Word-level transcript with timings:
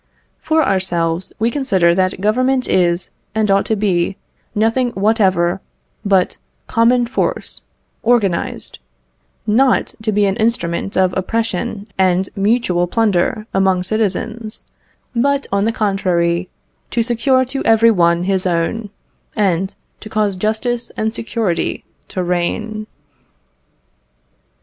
For 0.39 0.65
ourselves, 0.65 1.31
we 1.37 1.51
consider 1.51 1.93
that 1.93 2.19
Government 2.19 2.67
is 2.67 3.11
and 3.35 3.51
ought 3.51 3.67
to 3.67 3.75
be 3.75 4.17
nothing 4.55 4.89
whatever 4.93 5.61
but 6.03 6.37
common 6.65 7.05
force 7.05 7.61
organized, 8.01 8.79
not 9.45 9.93
to 10.01 10.11
be 10.11 10.25
an 10.25 10.37
instrument 10.37 10.97
of 10.97 11.15
oppression 11.15 11.85
and 11.99 12.29
mutual 12.35 12.87
plunder 12.87 13.45
among 13.53 13.83
citizens; 13.83 14.63
but, 15.15 15.45
on 15.51 15.65
the 15.65 15.71
contrary, 15.71 16.49
to 16.89 17.03
secure 17.03 17.45
to 17.45 17.63
every 17.63 17.91
one 17.91 18.23
his 18.23 18.47
own, 18.47 18.89
and 19.35 19.75
to 19.99 20.09
cause 20.09 20.35
justice 20.35 20.91
and 20.97 21.13
security 21.13 21.85
to 22.07 22.23
reign. 22.23 22.87